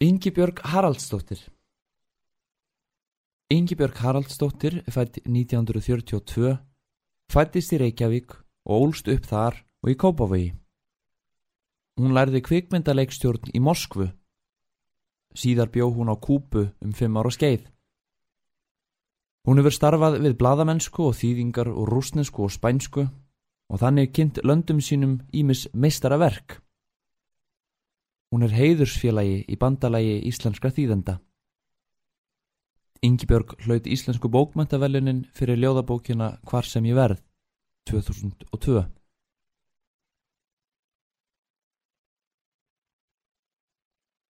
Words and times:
Ingibjörg 0.00 0.60
Haraldsdóttir 0.62 1.40
Ingibjörg 3.50 3.96
Haraldsdóttir 3.98 4.76
fætt 4.86 5.16
1942 5.26 6.52
fættist 7.34 7.74
í 7.74 7.80
Reykjavík 7.82 8.36
og 8.70 8.84
ólst 8.84 9.10
upp 9.10 9.26
þar 9.26 9.58
og 9.82 9.90
í 9.90 9.96
Kópavogi. 9.98 10.52
Hún 11.98 12.14
lærði 12.14 12.44
kvikmyndaleikstjórn 12.46 13.50
í 13.50 13.58
Moskvu. 13.58 14.06
Síðar 15.34 15.74
bjó 15.74 15.90
hún 15.90 16.14
á 16.14 16.16
Kúpu 16.28 16.68
um 16.78 16.94
fimm 16.94 17.18
ára 17.18 17.34
skeið. 17.34 17.66
Hún 19.50 19.58
hefur 19.58 19.78
starfað 19.80 20.20
við 20.22 20.38
bladamennsku 20.38 21.10
og 21.10 21.18
þýðingar 21.18 21.74
og 21.74 21.90
rúsnesku 21.90 22.46
og 22.46 22.54
spænsku 22.54 23.08
og 23.66 23.82
þannig 23.82 24.14
kynnt 24.14 24.38
löndum 24.46 24.78
sínum 24.78 25.18
ímis 25.34 25.66
meistara 25.74 26.22
verk. 26.22 26.60
Hún 28.28 28.44
er 28.44 28.52
heiðursfélagi 28.52 29.44
í 29.48 29.56
bandalagi 29.56 30.18
íslenskra 30.28 30.70
þýðenda. 30.74 31.16
Ingibjörg 33.06 33.54
hlaut 33.64 33.86
íslensku 33.86 34.28
bókmæntavellunin 34.28 35.24
fyrir 35.32 35.60
ljóðabókina 35.62 36.34
Hvar 36.50 36.66
sem 36.66 36.84
ég 36.90 36.98
verð 36.98 37.22
2002. 37.88 38.82